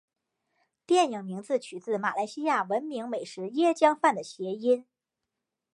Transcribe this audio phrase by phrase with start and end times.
[0.87, 4.87] 电影名字取自马来西亚闻名美食椰浆饭的谐音。